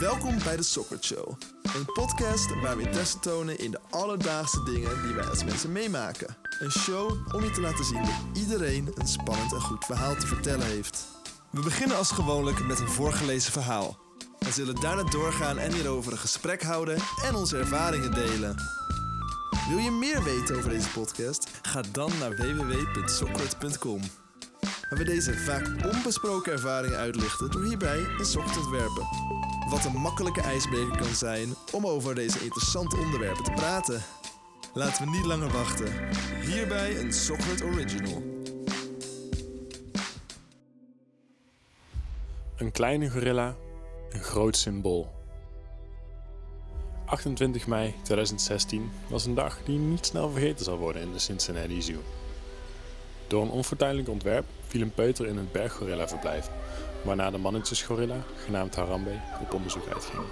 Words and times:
Welkom 0.00 0.38
bij 0.44 0.56
de 0.56 0.62
Soccer 0.62 0.98
Show. 1.00 1.28
Een 1.62 1.84
podcast 1.84 2.60
waar 2.60 2.76
we 2.76 2.82
interesse 2.82 3.18
tonen 3.18 3.58
in 3.58 3.70
de 3.70 3.80
alledaagse 3.90 4.62
dingen 4.62 5.02
die 5.02 5.14
wij 5.14 5.24
als 5.24 5.44
mensen 5.44 5.72
meemaken. 5.72 6.36
Een 6.58 6.70
show 6.70 7.34
om 7.34 7.42
je 7.42 7.50
te 7.50 7.60
laten 7.60 7.84
zien 7.84 8.02
dat 8.02 8.42
iedereen 8.42 8.90
een 8.94 9.06
spannend 9.06 9.52
en 9.52 9.60
goed 9.60 9.84
verhaal 9.84 10.16
te 10.16 10.26
vertellen 10.26 10.66
heeft. 10.66 11.04
We 11.50 11.60
beginnen 11.60 11.96
als 11.96 12.10
gewoonlijk 12.10 12.64
met 12.64 12.78
een 12.78 12.88
voorgelezen 12.88 13.52
verhaal. 13.52 13.98
We 14.38 14.52
zullen 14.52 14.80
daarna 14.80 15.02
doorgaan 15.02 15.58
en 15.58 15.72
hierover 15.72 16.12
een 16.12 16.18
gesprek 16.18 16.62
houden 16.62 16.98
en 17.24 17.34
onze 17.34 17.58
ervaringen 17.58 18.14
delen. 18.14 18.56
Wil 19.68 19.78
je 19.78 19.90
meer 19.90 20.22
weten 20.22 20.56
over 20.56 20.70
deze 20.70 20.90
podcast? 20.90 21.48
Ga 21.62 21.82
dan 21.92 22.12
naar 22.18 22.36
www.sockert.com. 22.36 24.00
Waar 24.88 24.98
we 24.98 25.04
deze 25.04 25.34
vaak 25.34 25.66
onbesproken 25.94 26.52
ervaringen 26.52 26.98
uitlichten 26.98 27.50
door 27.50 27.64
hierbij 27.64 27.98
een 28.18 28.24
sok 28.24 28.46
te 28.46 28.58
ontwerpen. 28.58 29.06
Wat 29.68 29.84
een 29.84 30.00
makkelijke 30.00 30.40
ijsbreker 30.40 30.96
kan 30.96 31.14
zijn 31.14 31.54
om 31.72 31.86
over 31.86 32.14
deze 32.14 32.44
interessante 32.44 32.96
onderwerpen 32.96 33.44
te 33.44 33.50
praten. 33.50 34.02
Laten 34.74 35.04
we 35.04 35.10
niet 35.10 35.24
langer 35.24 35.50
wachten. 35.50 35.92
Hierbij 36.40 37.00
een 37.00 37.12
Sockert 37.12 37.62
Original. 37.62 38.22
Een 42.56 42.72
kleine 42.72 43.10
gorilla, 43.10 43.56
een 44.10 44.22
groot 44.22 44.56
symbool. 44.56 45.14
28 47.06 47.66
mei 47.66 47.94
2016 48.02 48.90
was 49.08 49.24
een 49.24 49.34
dag 49.34 49.58
die 49.64 49.78
niet 49.78 50.06
snel 50.06 50.30
vergeten 50.30 50.64
zal 50.64 50.78
worden 50.78 51.02
in 51.02 51.12
de 51.12 51.18
Cincinnati 51.18 51.82
Zoo. 51.82 52.02
Door 53.26 53.42
een 53.42 53.50
onfortuinlijk 53.50 54.08
ontwerp 54.08 54.44
viel 54.66 54.80
een 54.80 54.94
peuter 54.94 55.26
in 55.26 55.36
het 55.36 55.52
berggorillaverblijf, 55.52 56.48
waarna 57.02 57.30
de 57.30 57.38
mannetjesgorilla, 57.38 58.24
genaamd 58.44 58.76
Harambe, 58.76 59.20
op 59.40 59.54
onderzoek 59.54 59.88
uitging. 59.92 60.22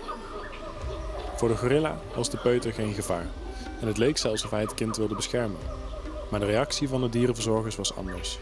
Voor 1.36 1.48
de 1.48 1.56
gorilla 1.56 1.98
was 2.14 2.30
de 2.30 2.36
peuter 2.36 2.72
geen 2.72 2.94
gevaar 2.94 3.26
en 3.80 3.86
het 3.86 3.96
leek 3.96 4.18
zelfs 4.18 4.44
of 4.44 4.50
hij 4.50 4.60
het 4.60 4.74
kind 4.74 4.96
wilde 4.96 5.14
beschermen. 5.14 5.60
Maar 6.30 6.40
de 6.40 6.46
reactie 6.46 6.88
van 6.88 7.00
de 7.00 7.08
dierenverzorgers 7.08 7.76
was 7.76 7.96
anders. 7.96 8.38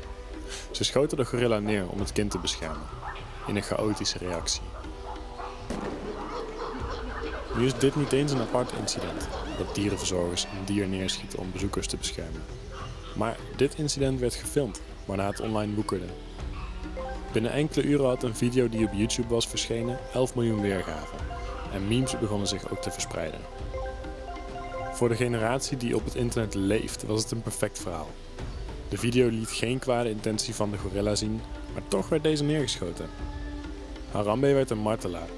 Ze 0.71 0.85
schoten 0.85 1.17
de 1.17 1.25
gorilla 1.25 1.59
neer 1.59 1.89
om 1.89 1.99
het 1.99 2.13
kind 2.13 2.31
te 2.31 2.39
beschermen, 2.39 2.87
in 3.47 3.57
een 3.57 3.63
chaotische 3.63 4.19
reactie. 4.19 4.63
Nu 7.57 7.67
is 7.67 7.75
dit 7.75 7.97
niet 7.97 8.13
eens 8.13 8.33
een 8.33 8.41
apart 8.41 8.73
incident, 8.81 9.29
dat 9.59 9.75
dierenverzorgers 9.75 10.45
een 10.45 10.65
dier 10.65 10.87
neerschieten 10.87 11.39
om 11.39 11.53
bezoekers 11.53 11.87
te 11.87 11.97
beschermen. 11.97 12.43
Maar 13.17 13.37
dit 13.57 13.75
incident 13.75 14.21
werd 14.21 14.35
gefilmd, 14.35 14.81
waarna 15.05 15.27
het 15.27 15.41
online 15.41 15.75
woekerde. 15.75 16.07
Binnen 17.33 17.53
enkele 17.53 17.85
uren 17.85 18.07
had 18.07 18.23
een 18.23 18.35
video 18.35 18.69
die 18.69 18.87
op 18.87 18.93
YouTube 18.93 19.29
was 19.29 19.47
verschenen 19.47 19.99
11 20.13 20.35
miljoen 20.35 20.61
weergaven 20.61 21.19
en 21.73 21.89
memes 21.89 22.19
begonnen 22.19 22.49
zich 22.49 22.71
ook 22.71 22.83
te 22.83 22.91
verspreiden. 22.91 23.41
Voor 24.93 25.09
de 25.09 25.17
generatie 25.17 25.77
die 25.77 25.97
op 25.97 26.05
het 26.05 26.15
internet 26.15 26.55
leeft 26.55 27.03
was 27.03 27.23
het 27.23 27.31
een 27.31 27.43
perfect 27.43 27.79
verhaal. 27.79 28.11
De 28.89 28.99
video 28.99 29.29
liet 29.29 29.51
geen 29.51 29.79
kwade 29.79 30.11
intentie 30.11 30.55
van 30.55 30.71
de 30.71 30.79
gorilla 30.79 31.15
zien, 31.15 31.41
maar 31.73 31.83
toch 31.89 32.09
werd 32.09 32.23
deze 32.23 32.45
neergeschoten. 32.45 33.07
Harambe 34.11 34.53
werd 34.53 34.71
een 34.71 34.79
martelaar, 34.79 35.29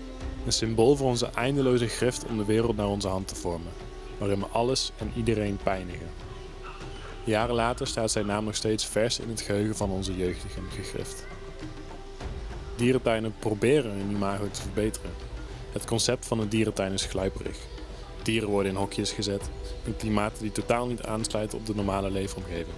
een 0.46 0.52
symbool 0.52 0.96
voor 0.96 1.06
onze 1.06 1.30
eindeloze 1.34 1.86
grift 1.88 2.24
om 2.26 2.36
de 2.36 2.44
wereld 2.44 2.76
naar 2.76 2.88
onze 2.88 3.08
hand 3.08 3.28
te 3.28 3.34
vormen, 3.34 3.72
waarin 4.18 4.38
we 4.38 4.46
alles 4.46 4.92
en 4.98 5.12
iedereen 5.16 5.58
pijnigen. 5.62 6.08
Jaren 7.24 7.54
later 7.54 7.86
staat 7.86 8.10
zijn 8.10 8.26
naam 8.26 8.44
nog 8.44 8.54
steeds 8.54 8.86
vers 8.86 9.18
in 9.18 9.28
het 9.28 9.40
geheugen 9.40 9.76
van 9.76 9.90
onze 9.90 10.16
jeugdigen 10.16 10.62
gegrift. 10.70 11.26
Dierentuinen 12.76 13.34
proberen 13.38 13.90
hun 13.90 14.10
imago 14.10 14.48
te 14.50 14.60
verbeteren. 14.60 15.10
Het 15.72 15.84
concept 15.84 16.26
van 16.26 16.40
een 16.40 16.48
dierentuin 16.48 16.92
is 16.92 17.04
gluiperig. 17.04 17.58
Dieren 18.22 18.48
worden 18.48 18.72
in 18.72 18.78
hokjes 18.78 19.12
gezet, 19.12 19.50
in 19.84 19.96
klimaten 19.96 20.42
die 20.42 20.52
totaal 20.52 20.86
niet 20.86 21.02
aansluiten 21.02 21.58
op 21.58 21.66
de 21.66 21.74
normale 21.74 22.10
leefomgeving. 22.10 22.76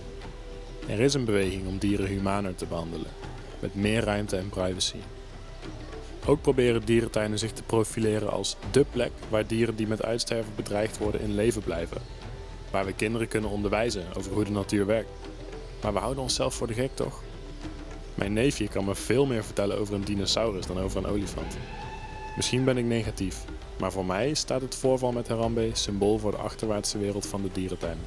Er 0.88 1.00
is 1.00 1.14
een 1.14 1.24
beweging 1.24 1.66
om 1.66 1.78
dieren 1.78 2.06
humaner 2.06 2.54
te 2.54 2.66
behandelen, 2.66 3.10
met 3.60 3.74
meer 3.74 4.04
ruimte 4.04 4.36
en 4.36 4.48
privacy. 4.48 4.98
Ook 6.26 6.42
proberen 6.42 6.84
dierentuinen 6.84 7.38
zich 7.38 7.52
te 7.52 7.62
profileren 7.62 8.30
als 8.30 8.56
dé 8.70 8.84
plek 8.84 9.12
waar 9.28 9.46
dieren 9.46 9.76
die 9.76 9.86
met 9.86 10.02
uitsterven 10.02 10.52
bedreigd 10.56 10.98
worden 10.98 11.20
in 11.20 11.34
leven 11.34 11.62
blijven. 11.62 12.00
Waar 12.70 12.84
we 12.84 12.92
kinderen 12.92 13.28
kunnen 13.28 13.50
onderwijzen 13.50 14.04
over 14.16 14.32
hoe 14.32 14.44
de 14.44 14.50
natuur 14.50 14.86
werkt. 14.86 15.10
Maar 15.82 15.92
we 15.92 15.98
houden 15.98 16.22
onszelf 16.22 16.54
voor 16.54 16.66
de 16.66 16.74
gek 16.74 16.90
toch? 16.94 17.22
Mijn 18.14 18.32
neefje 18.32 18.68
kan 18.68 18.84
me 18.84 18.94
veel 18.94 19.26
meer 19.26 19.44
vertellen 19.44 19.78
over 19.78 19.94
een 19.94 20.04
dinosaurus 20.04 20.66
dan 20.66 20.80
over 20.80 20.98
een 20.98 21.10
olifant. 21.10 21.56
Misschien 22.36 22.64
ben 22.64 22.78
ik 22.78 22.84
negatief, 22.84 23.44
maar 23.78 23.92
voor 23.92 24.06
mij 24.06 24.34
staat 24.34 24.60
het 24.60 24.74
voorval 24.74 25.12
met 25.12 25.28
Harambe 25.28 25.70
symbool 25.72 26.18
voor 26.18 26.30
de 26.30 26.36
achterwaartse 26.36 26.98
wereld 26.98 27.26
van 27.26 27.42
de 27.42 27.48
dierentuin. 27.52 27.98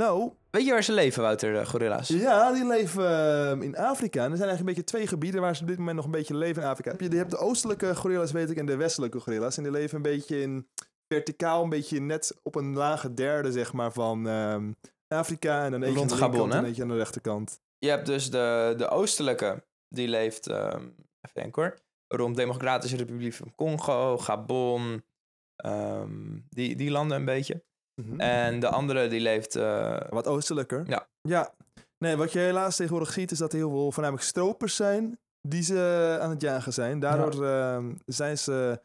Nou, 0.00 0.32
Weet 0.50 0.64
je 0.64 0.70
waar 0.70 0.84
ze 0.84 0.92
leven, 0.92 1.22
Wouter, 1.22 1.52
de 1.52 1.66
gorilla's? 1.66 2.08
Ja, 2.08 2.52
die 2.52 2.66
leven 2.66 3.08
ehm, 3.08 3.62
in 3.62 3.76
Afrika. 3.76 4.24
En 4.24 4.30
er 4.30 4.36
zijn 4.36 4.48
eigenlijk 4.48 4.60
een 4.60 4.64
beetje 4.64 4.84
twee 4.84 5.06
gebieden 5.06 5.40
waar 5.40 5.56
ze 5.56 5.62
op 5.62 5.68
dit 5.68 5.78
moment 5.78 5.96
nog 5.96 6.04
een 6.04 6.10
beetje 6.10 6.36
leven 6.36 6.62
in 6.62 6.68
Afrika. 6.68 6.94
Je 6.98 7.16
hebt 7.16 7.30
de 7.30 7.36
oostelijke 7.36 7.94
gorillas, 7.94 8.32
weet 8.32 8.50
ik, 8.50 8.56
en 8.56 8.66
de 8.66 8.76
westelijke 8.76 9.20
gorillas. 9.20 9.56
En 9.56 9.62
die 9.62 9.72
leven 9.72 9.96
een 9.96 10.02
beetje 10.02 10.40
in 10.40 10.68
verticaal, 11.08 11.62
een 11.62 11.68
beetje 11.68 12.00
net 12.00 12.38
op 12.42 12.54
een 12.54 12.74
lage 12.74 13.14
derde, 13.14 13.52
zeg 13.52 13.72
maar, 13.72 13.92
van 13.92 14.28
ehm, 14.28 14.72
Afrika. 15.08 15.64
En 15.64 15.70
dan 15.70 15.82
eentje 15.82 15.98
Rond 15.98 16.12
aan 16.12 16.16
de 16.16 16.22
Gabon, 16.22 16.38
linkerkant 16.38 16.54
en 16.54 16.60
hè? 16.60 16.66
eentje 16.66 16.82
aan 16.82 16.88
de 16.88 16.96
rechterkant. 16.96 17.60
Je 17.78 17.88
hebt 17.88 18.06
dus 18.06 18.30
de, 18.30 18.74
de 18.76 18.88
oostelijke, 18.88 19.64
die 19.88 20.08
leeft, 20.08 20.46
ehm, 20.46 20.82
even 21.20 21.34
denken 21.34 21.62
hoor, 21.62 21.78
rond 22.06 22.36
Democratische 22.36 22.96
Republiek 22.96 23.34
van 23.34 23.54
Congo, 23.54 24.18
Gabon, 24.18 25.04
die, 26.48 26.76
die 26.76 26.90
landen 26.90 27.16
een 27.16 27.24
beetje. 27.24 27.62
Mhm. 28.06 28.20
En 28.20 28.60
de 28.60 28.68
andere 28.68 29.08
die 29.08 29.20
leeft, 29.20 29.54
eh, 29.56 29.96
Wat 30.08 30.26
oostelijker. 30.26 30.82
Ja. 30.86 31.06
Ja. 31.20 31.54
Nee, 31.98 32.16
wat 32.16 32.32
je 32.32 32.38
helaas 32.38 32.76
tegenwoordig 32.76 33.12
ziet, 33.12 33.30
is 33.30 33.38
dat 33.38 33.52
er 33.52 33.58
heel 33.58 33.70
veel 33.70 33.92
voornamelijk 33.92 34.26
stropers 34.28 34.76
zijn 34.76 35.18
die 35.48 35.62
ze 35.62 36.18
aan 36.20 36.30
het 36.30 36.40
jagen 36.40 36.72
zijn. 36.72 36.98
Daardoor 37.00 37.44
ehm, 37.46 37.94
zijn 38.06 38.38
ze 38.38 38.80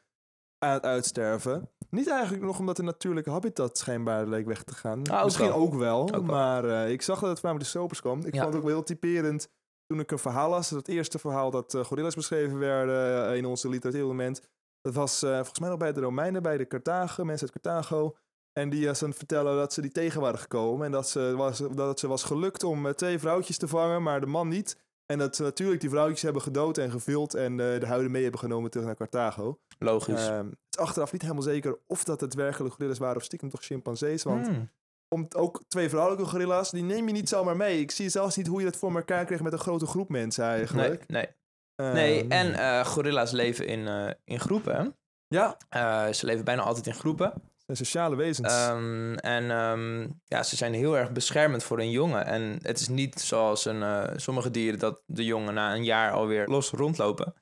aan 0.65 0.73
het 0.73 0.83
uitsterven. 0.85 1.69
Niet 1.89 2.09
eigenlijk 2.09 2.43
nog 2.43 2.59
omdat 2.59 2.75
de 2.75 2.83
natuurlijke 2.83 3.29
habitat 3.29 3.77
schijnbaar 3.77 4.27
leek 4.27 4.45
weg 4.45 4.63
te 4.63 4.73
gaan. 4.73 5.09
Ah, 5.09 5.17
ook 5.17 5.23
Misschien 5.23 5.47
wel. 5.47 5.55
ook 5.57 5.73
wel. 5.73 6.13
Ook. 6.13 6.25
Maar 6.25 6.65
eh, 6.65 6.91
ik 6.91 7.01
zag 7.01 7.19
dat 7.19 7.29
het 7.29 7.39
voornamelijk 7.39 7.71
de 7.71 7.77
stropers 7.77 8.01
kwam. 8.01 8.19
Ik 8.25 8.33
Ja. 8.33 8.41
vond 8.41 8.53
het 8.53 8.55
ook 8.55 8.67
wel 8.67 8.75
heel 8.77 8.83
typerend 8.85 9.47
toen 9.85 9.99
ik 9.99 10.11
een 10.11 10.19
verhaal 10.19 10.49
las. 10.49 10.69
Het 10.69 10.87
eerste 10.87 11.19
verhaal 11.19 11.51
dat 11.51 11.73
eh, 11.73 11.83
gorillas 11.83 12.15
beschreven 12.15 12.57
werden 12.57 13.27
eh, 13.29 13.35
in 13.35 13.45
onze 13.45 13.69
literatuurelement. 13.69 14.41
Dat 14.81 14.93
was 14.93 15.23
eh, 15.23 15.33
volgens 15.35 15.59
mij 15.59 15.69
nog 15.69 15.77
bij 15.77 15.93
de 15.93 16.01
Romeinen, 16.01 16.41
bij 16.41 16.57
de 16.57 16.67
Carthagen, 16.67 17.25
mensen 17.25 17.49
uit 17.53 17.61
Carthago. 17.61 18.15
En 18.57 18.69
die 18.69 18.85
was 18.87 19.03
aan 19.03 19.09
het 19.09 19.17
vertellen 19.17 19.55
dat 19.55 19.73
ze 19.73 19.81
die 19.81 19.91
tegen 19.91 20.21
waren 20.21 20.39
gekomen. 20.39 20.85
En 20.85 20.91
dat, 20.91 21.09
ze 21.09 21.33
was, 21.35 21.57
dat 21.57 21.87
het 21.87 21.99
ze 21.99 22.07
was 22.07 22.23
gelukt 22.23 22.63
om 22.63 22.85
eh, 22.85 22.93
twee 22.93 23.19
vrouwtjes 23.19 23.57
te 23.57 23.67
vangen, 23.67 24.03
maar 24.03 24.19
de 24.19 24.25
man 24.25 24.47
niet. 24.47 24.77
En 25.05 25.17
dat 25.17 25.35
ze 25.35 25.43
natuurlijk 25.43 25.81
die 25.81 25.89
vrouwtjes 25.89 26.21
hebben 26.21 26.41
gedood 26.41 26.77
en 26.77 26.91
gevild 26.91 27.33
en 27.33 27.51
eh, 27.59 27.79
de 27.79 27.85
huiden 27.85 28.11
mee 28.11 28.21
hebben 28.21 28.39
genomen 28.39 28.71
terug 28.71 28.85
naar 28.85 28.95
Carthago. 28.95 29.59
logisch. 29.79 30.27
Ehm, 30.27 30.45
het 30.45 30.55
is 30.69 30.77
achteraf 30.79 31.11
niet 31.11 31.21
helemaal 31.21 31.43
zeker 31.43 31.77
of 31.87 32.03
dat 32.03 32.21
het 32.21 32.33
werkelijk 32.33 32.73
gorillas 32.73 32.97
waren 32.97 33.15
of 33.17 33.23
stiekem 33.23 33.49
toch 33.49 33.61
chimpansees. 33.63 34.23
Want 34.23 34.47
Hmm. 34.47 34.69
om, 35.07 35.27
ook 35.35 35.61
twee 35.67 35.89
vrouwelijke 35.89 36.25
gorilla's, 36.29 36.71
die 36.71 36.83
neem 36.83 37.07
je 37.07 37.13
niet 37.13 37.29
zomaar 37.29 37.55
mee. 37.55 37.79
Ik 37.79 37.91
zie 37.91 38.09
zelfs 38.09 38.35
niet 38.35 38.47
hoe 38.47 38.59
je 38.59 38.65
dat 38.65 38.75
voor 38.75 38.95
elkaar 38.95 39.25
kreeg 39.25 39.41
met 39.41 39.53
een 39.53 39.59
grote 39.59 39.85
groep 39.85 40.09
mensen 40.09 40.43
Nee, 40.45 40.53
eigenlijk. 40.57 41.07
nee. 41.07 41.27
Ehm, 41.75 41.93
nee, 41.93 42.27
en 42.27 42.53
eh, 42.53 42.85
gorilla's 42.85 43.31
leven 43.31 43.67
in, 43.67 43.87
eh, 43.87 44.09
in 44.23 44.39
groepen. 44.39 44.75
hè? 44.75 44.83
Ja, 45.27 45.57
Eh, 45.69 46.07
ze 46.13 46.25
leven 46.25 46.45
bijna 46.45 46.61
altijd 46.61 46.87
in 46.87 46.93
groepen. 46.93 47.33
Zijn 47.65 47.77
sociale 47.77 48.15
wezens. 48.15 48.53
Ehm, 48.53 49.13
en 49.13 49.51
ehm, 49.51 50.07
ja, 50.23 50.43
ze 50.43 50.55
zijn 50.55 50.73
heel 50.73 50.97
erg 50.97 51.11
beschermend 51.11 51.63
voor 51.63 51.79
een 51.79 51.91
jongen. 51.91 52.25
En 52.25 52.59
het 52.61 52.79
is 52.79 52.87
niet 52.87 53.19
zoals 53.19 53.65
een, 53.65 53.83
eh, 53.83 54.03
sommige 54.15 54.51
dieren 54.51 54.79
dat 54.79 55.03
de 55.05 55.25
jongen 55.25 55.53
na 55.53 55.75
een 55.75 55.83
jaar 55.83 56.11
alweer 56.11 56.47
los 56.47 56.69
rondlopen. 56.69 57.33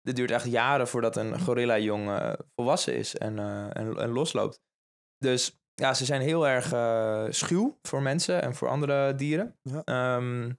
Dit 0.00 0.16
duurt 0.16 0.30
echt 0.30 0.46
jaren 0.46 0.88
voordat 0.88 1.16
een 1.16 1.40
gorilla-jong 1.40 2.08
eh, 2.10 2.32
volwassen 2.54 2.96
is 2.96 3.16
en, 3.16 3.38
eh, 3.38 3.76
en, 3.76 3.96
en 3.96 4.08
losloopt. 4.08 4.60
Dus 5.18 5.60
ja, 5.74 5.94
ze 5.94 6.04
zijn 6.04 6.20
heel 6.20 6.48
erg 6.48 6.66
schuw 7.34 7.78
voor 7.82 8.02
mensen 8.02 8.42
en 8.42 8.54
voor 8.54 8.68
andere 8.68 9.14
dieren. 9.14 9.58
Ja. 9.62 9.82
Ehm, 9.84 10.50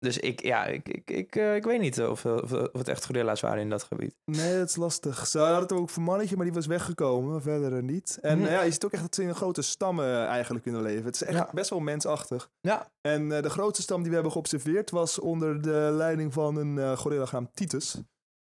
dus 0.00 0.18
ik, 0.18 0.42
ja, 0.42 0.64
ik, 0.66 0.88
ik, 0.88 1.10
ik, 1.10 1.36
eh, 1.36 1.54
ik 1.54 1.64
weet 1.64 1.80
niet 1.80 2.00
of, 2.02 2.24
of, 2.26 2.52
of 2.52 2.72
het 2.72 2.88
echt 2.88 3.06
gorilla's 3.06 3.40
waren 3.40 3.60
in 3.60 3.70
dat 3.70 3.82
gebied. 3.82 4.14
Nee, 4.24 4.58
dat 4.58 4.68
is 4.68 4.76
lastig. 4.76 5.26
Ze 5.26 5.38
hadden 5.38 5.60
het 5.60 5.72
ook 5.72 5.90
voor 5.90 6.02
mannetje, 6.02 6.36
maar 6.36 6.44
die 6.44 6.54
was 6.54 6.66
weggekomen. 6.66 7.42
Verder 7.42 7.76
eh, 7.76 7.82
niet. 7.82 8.18
En 8.20 8.44
eh, 8.46 8.50
ja, 8.50 8.62
je 8.62 8.70
ziet 8.70 8.84
ook 8.84 8.92
echt 8.92 9.02
dat 9.02 9.14
ze 9.14 9.22
in 9.22 9.34
grote 9.34 9.62
stammen 9.62 10.26
eigenlijk 10.26 10.64
kunnen 10.64 10.82
leven. 10.82 11.04
Het 11.04 11.14
is 11.14 11.22
echt 11.22 11.38
Ja. 11.38 11.48
best 11.52 11.70
wel 11.70 11.80
mensachtig. 11.80 12.50
Ja, 12.60 12.90
En 13.00 13.28
de 13.28 13.50
grootste 13.50 13.82
stam 13.82 13.98
die 13.98 14.08
we 14.08 14.14
hebben 14.14 14.32
geobserveerd 14.32 14.90
was 14.90 15.18
onder 15.18 15.62
de 15.62 15.88
leiding 15.92 16.32
van 16.32 16.56
een 16.56 16.78
eh, 16.78 16.96
gorilla 16.96 17.26
genaamd 17.26 17.56
Titus. 17.56 17.98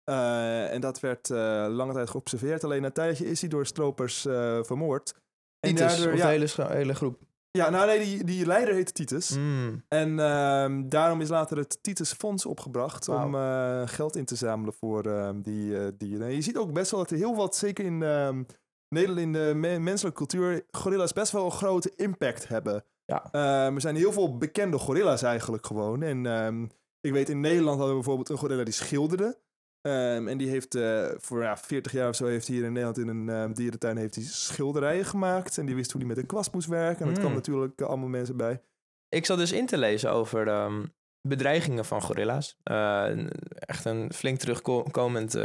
En 0.04 0.80
dat 0.80 1.00
werd 1.00 1.28
lange 1.68 1.92
tijd 1.92 2.10
geobserveerd. 2.10 2.64
Alleen 2.64 2.80
na 2.80 2.86
een 2.86 2.92
tijdje 2.92 3.26
is 3.26 3.40
hij 3.40 3.50
door 3.50 3.66
stropers 3.66 4.20
vermoord. 4.62 5.14
En 5.60 5.74
Titus, 5.74 5.96
daardoor, 5.96 6.16
ja, 6.16 6.22
de 6.22 6.28
hele, 6.28 6.74
hele 6.74 6.94
groep. 6.94 7.18
Ja, 7.50 7.70
nou 7.70 7.86
nee, 7.86 7.98
die, 8.04 8.24
die 8.24 8.46
leider 8.46 8.74
heet 8.74 8.94
Titus. 8.94 9.36
Mm. 9.36 9.84
En 9.88 10.18
ehm, 10.20 10.88
daarom 10.88 11.20
is 11.20 11.28
later 11.28 11.56
het 11.56 11.78
Titus 11.82 12.12
Fonds 12.12 12.46
opgebracht 12.46 13.08
om 13.08 13.34
eh, 13.34 13.82
geld 13.86 14.16
in 14.16 14.24
te 14.24 14.34
zamelen 14.34 14.72
voor 14.74 15.04
ehm, 15.06 15.40
die 15.40 15.78
eh, 15.78 15.86
dieren. 15.98 16.26
En 16.26 16.34
je 16.34 16.40
ziet 16.42 16.56
ook 16.56 16.72
best 16.72 16.90
wel 16.90 17.00
dat 17.00 17.10
er 17.10 17.16
heel 17.16 17.36
wat, 17.36 17.56
zeker 17.56 17.84
in 17.84 18.02
ehm, 18.02 18.42
Nederland, 18.88 19.20
in 19.20 19.32
de 19.32 19.52
me- 19.54 19.78
menselijke 19.78 20.18
cultuur, 20.18 20.64
gorilla's 20.70 21.12
best 21.12 21.32
wel 21.32 21.44
een 21.44 21.50
grote 21.50 21.92
impact 21.96 22.48
hebben. 22.48 22.84
Ja. 23.04 23.32
Er 23.72 23.80
zijn 23.80 23.96
heel 23.96 24.12
veel 24.12 24.36
bekende 24.38 24.78
gorilla's 24.78 25.22
eigenlijk 25.22 25.66
gewoon. 25.66 26.02
En 26.02 26.70
ik 27.00 27.12
weet, 27.12 27.28
in 27.28 27.40
Nederland 27.40 27.78
hadden 27.78 27.88
we 27.88 27.94
bijvoorbeeld 27.94 28.28
een 28.28 28.38
gorilla 28.38 28.64
die 28.64 28.72
schilderde. 28.72 29.38
Ehm, 29.80 30.28
en 30.28 30.38
die 30.38 30.48
heeft 30.48 30.75
eh, 30.75 31.08
voor 31.16 31.42
ja, 31.42 31.56
40 31.56 31.92
jaar 31.92 32.08
of 32.08 32.16
zo 32.16 32.26
heeft 32.26 32.46
hij 32.46 32.56
hier 32.56 32.64
in 32.64 32.72
Nederland 32.72 32.98
in 32.98 33.08
een 33.08 33.28
ehm, 33.28 33.52
dierentuin 33.52 33.96
heeft 33.96 34.14
hij 34.14 34.25
schilderijen 34.25 35.04
gemaakt. 35.04 35.58
En 35.58 35.66
die 35.66 35.75
wist 35.75 35.90
hoe 35.90 36.00
hij 36.00 36.08
met 36.08 36.19
een 36.19 36.26
kwast 36.26 36.52
moest 36.52 36.69
werken. 36.69 37.00
En 37.00 37.06
dat 37.06 37.19
kwam 37.19 37.30
Mm. 37.30 37.36
natuurlijk 37.36 37.80
eh, 37.80 37.86
allemaal 37.86 38.08
mensen 38.08 38.36
bij. 38.36 38.62
Ik 39.08 39.26
zat 39.26 39.38
dus 39.38 39.52
in 39.52 39.66
te 39.66 39.78
lezen 39.78 40.10
over 40.10 40.48
ehm, 40.48 40.84
bedreigingen 41.20 41.84
van 41.84 42.02
gorilla's. 42.02 42.56
Eh, 42.62 43.26
echt 43.50 43.84
een 43.84 44.12
flink 44.12 44.38
terugkomend 44.38 45.36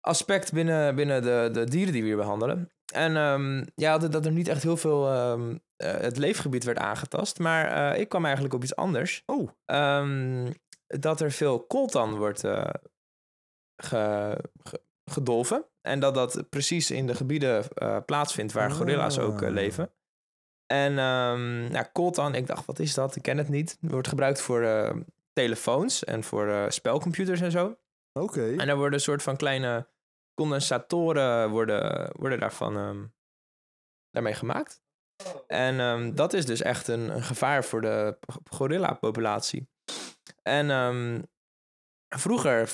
aspect 0.00 0.52
binnen, 0.52 0.94
binnen 0.94 1.22
de, 1.22 1.48
de 1.52 1.64
dieren 1.64 1.92
die 1.92 2.02
we 2.02 2.08
hier 2.08 2.16
behandelen. 2.16 2.70
En 2.92 3.12
ja, 3.74 3.98
dat, 3.98 4.12
dat 4.12 4.26
er 4.26 4.32
niet 4.32 4.48
echt 4.48 4.62
heel 4.62 4.76
veel 4.76 5.06
het 5.76 6.16
leefgebied 6.16 6.64
werd 6.64 6.78
aangetast. 6.78 7.38
Maar 7.38 7.96
ik 7.96 8.08
kwam 8.08 8.24
eigenlijk 8.24 8.54
op 8.54 8.62
iets 8.62 8.76
anders. 8.76 9.22
Oh, 9.26 9.48
dat 10.86 11.20
er 11.20 11.30
veel 11.30 11.66
coltan 11.66 12.16
wordt 12.16 12.42
ge- 13.76 14.44
ge- 14.62 14.82
gedolven. 15.10 15.64
En 15.80 16.00
dat 16.00 16.14
dat 16.14 16.48
precies 16.50 16.90
in 16.90 17.06
de 17.06 17.14
gebieden 17.14 17.68
eh, 17.74 17.98
plaatsvindt 18.06 18.52
waar 18.52 18.70
gorilla's 18.70 19.18
ook 19.18 19.40
eh, 19.42 19.48
Ah. 19.48 19.54
leven. 19.54 19.92
En 20.66 20.98
ehm 20.98 21.72
ja, 21.72 21.90
coltan, 21.92 22.34
ik 22.34 22.46
dacht, 22.46 22.66
wat 22.66 22.78
is 22.78 22.94
dat? 22.94 23.16
Ik 23.16 23.22
ken 23.22 23.38
het 23.38 23.48
niet. 23.48 23.76
Het 23.80 23.90
wordt 23.90 24.08
gebruikt 24.08 24.40
voor 24.40 24.62
eh, 24.62 24.96
telefoons 25.32 26.04
en 26.04 26.24
voor 26.24 26.48
eh, 26.48 26.64
spelcomputers 26.68 27.40
en 27.40 27.50
zo. 27.50 27.78
oké. 28.12 28.54
En 28.56 28.68
er 28.68 28.76
worden 28.76 28.92
een 28.94 29.00
soort 29.00 29.22
van 29.22 29.36
kleine 29.36 29.88
condensatoren 30.40 31.50
worden, 31.50 32.12
worden 32.16 32.40
daarvan 32.40 32.76
ehm, 32.76 33.04
daarmee 34.10 34.34
gemaakt. 34.34 34.82
En 35.46 35.80
ehm, 35.80 36.14
dat 36.14 36.32
is 36.32 36.46
dus 36.46 36.60
echt 36.62 36.88
een, 36.88 37.08
een 37.08 37.22
gevaar 37.22 37.64
voor 37.64 37.80
de 37.80 38.18
gorilla-populatie. 38.50 39.68
En 40.42 40.70
ehm, 40.70 41.22
vroeger, 42.16 42.70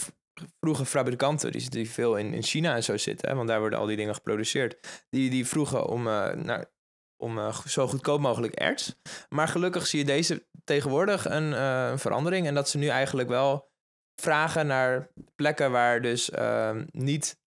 vroege 0.60 0.84
fabrikanten, 0.84 1.52
die, 1.52 1.70
die 1.70 1.90
veel 1.90 2.16
in, 2.16 2.34
in 2.34 2.42
China 2.42 2.74
en 2.74 2.82
zo 2.84 2.96
zitten, 2.96 3.36
want 3.36 3.48
daar 3.48 3.60
worden 3.60 3.78
al 3.78 3.86
die 3.86 3.96
dingen 3.96 4.14
geproduceerd, 4.14 5.04
die, 5.10 5.30
die 5.30 5.46
vroegen 5.46 5.86
om, 5.86 6.06
eh, 6.06 6.32
naar, 6.32 6.70
om 7.16 7.38
go- 7.38 7.68
zo 7.68 7.86
goedkoop 7.86 8.20
mogelijk 8.20 8.54
erts. 8.54 8.96
Maar 9.28 9.48
gelukkig 9.48 9.86
zie 9.86 9.98
je 9.98 10.04
deze 10.04 10.46
tegenwoordig 10.64 11.24
een, 11.28 11.52
eh, 11.54 11.88
een 11.90 11.98
verandering 11.98 12.46
en 12.46 12.54
dat 12.54 12.68
ze 12.68 12.78
nu 12.78 12.86
eigenlijk 12.86 13.28
wel 13.28 13.68
vragen 14.20 14.66
naar 14.66 15.10
plekken 15.34 15.70
waar 15.70 16.02
dus 16.02 16.30
ehm, 16.30 16.84
niet 16.90 17.38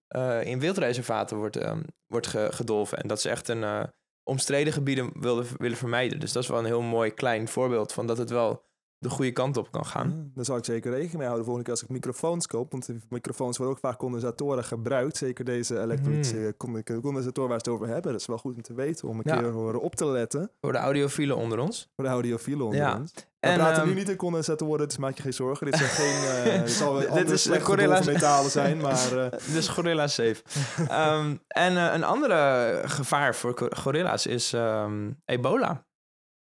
in 0.42 0.60
wildreservaten 0.60 1.38
wordt, 1.38 1.56
ehm, 1.58 1.82
wordt 2.08 2.28
ge- 2.28 2.50
gedolven. 2.52 2.98
En 2.98 3.08
dat 3.08 3.22
ze 3.22 3.30
echt 3.30 3.48
een 3.48 3.92
omstreden 4.24 4.74
gebieden 4.74 5.22
wilden, 5.22 5.46
willen 5.58 5.78
vermijden. 5.78 6.20
Dus 6.20 6.32
dat 6.32 6.44
is 6.44 6.50
wel 6.50 6.60
een 6.60 6.66
heel 6.66 6.82
mooi 6.82 7.12
klein 7.14 7.48
voorbeeld 7.48 7.94
van 7.94 8.08
dat 8.08 8.18
het 8.18 8.30
wel 8.30 8.66
de 9.04 9.10
goede 9.10 9.32
kant 9.32 9.58
op 9.58 9.72
kan 9.72 9.86
gaan. 9.86 10.10
Ja, 10.10 10.32
Daar 10.36 10.46
zal 10.46 10.58
ik 10.58 10.66
zeker 10.66 10.92
rekening 10.92 11.14
mee 11.18 11.26
houden 11.28 11.46
volgende 11.46 11.64
keer 11.70 11.74
als 11.80 11.84
ik 11.84 11.90
microfoons 11.96 12.48
koop. 12.48 12.72
Want 12.72 12.86
de 12.86 12.96
microfoons 13.10 13.58
worden 13.58 13.76
ook 13.76 13.82
vaak 13.82 13.98
condensatoren 13.98 14.64
gebruikt. 14.64 15.18
Zeker 15.18 15.46
deze 15.46 15.80
elektrische 15.80 16.54
conde- 16.58 16.84
condensatoren 17.02 17.50
waar 17.50 17.60
ze 17.64 17.70
het 17.70 17.80
over 17.80 17.88
hebben. 17.94 18.12
Dat 18.12 18.22
is 18.22 18.28
wel 18.28 18.38
goed 18.38 18.56
om 18.56 18.62
te 18.62 18.74
weten, 18.74 19.08
om 19.08 19.18
een 19.18 19.24
Ja. 19.26 19.38
keer 19.38 19.52
horen 19.52 19.82
op 19.82 19.96
te 19.96 20.06
letten. 20.06 20.52
Voor 20.62 20.72
de 20.72 20.78
audiofielen 20.78 21.38
onder 21.38 21.60
ons. 21.60 21.90
Voor 21.96 22.04
de 22.06 22.10
audiofielen 22.12 22.66
onder 22.66 22.80
Ja. 22.82 22.98
ons. 23.00 23.12
We 23.16 23.50
En, 23.50 23.56
praten 23.58 23.84
nu 23.84 23.90
ehm, 23.90 23.98
niet 23.98 24.10
in 24.10 24.16
condensatoren, 24.16 24.88
dus 24.88 24.98
maak 24.98 25.16
je 25.16 25.22
geen 25.22 25.34
zorgen. 25.34 25.66
Dit 25.66 25.76
zijn 25.78 25.90
geen... 26.02 26.46
eh 26.54 26.60
dit 26.60 26.72
zal 26.72 27.00
Dit 27.14 27.30
is, 27.30 27.48
eh, 27.48 27.62
gorilla's. 27.64 28.06
metalen 28.06 28.52
zijn, 28.52 28.78
maar... 28.78 29.10
Dus 29.54 29.68
gorilla 29.68 30.08
safe. 30.08 30.42
Ehm, 30.88 31.36
en 31.48 31.76
een 31.94 32.04
andere 32.04 32.82
gevaar 32.86 33.36
voor 33.36 33.58
go- 33.58 33.68
gorilla's 33.70 34.26
is 34.26 34.54
ehm, 34.54 35.12
ebola. 35.26 35.86